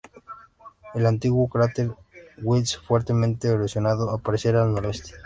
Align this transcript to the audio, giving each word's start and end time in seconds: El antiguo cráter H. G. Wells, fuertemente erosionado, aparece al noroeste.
El 0.95 1.05
antiguo 1.05 1.47
cráter 1.47 1.91
H. 1.91 1.93
G. 2.37 2.43
Wells, 2.43 2.75
fuertemente 2.75 3.49
erosionado, 3.49 4.09
aparece 4.09 4.49
al 4.49 4.73
noroeste. 4.73 5.11